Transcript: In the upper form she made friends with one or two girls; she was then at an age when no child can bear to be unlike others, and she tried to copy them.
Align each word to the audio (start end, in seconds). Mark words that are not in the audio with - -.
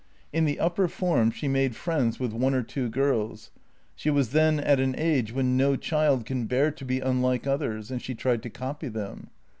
In 0.33 0.45
the 0.45 0.59
upper 0.59 0.87
form 0.87 1.29
she 1.29 1.47
made 1.47 1.75
friends 1.75 2.19
with 2.19 2.33
one 2.33 2.55
or 2.55 2.63
two 2.63 2.89
girls; 2.89 3.51
she 3.93 4.09
was 4.09 4.31
then 4.31 4.59
at 4.59 4.79
an 4.79 4.95
age 4.97 5.31
when 5.31 5.55
no 5.55 5.75
child 5.75 6.25
can 6.25 6.47
bear 6.47 6.71
to 6.71 6.83
be 6.83 6.99
unlike 7.01 7.45
others, 7.45 7.91
and 7.91 8.01
she 8.01 8.15
tried 8.15 8.41
to 8.41 8.49
copy 8.49 8.87
them. 8.87 9.29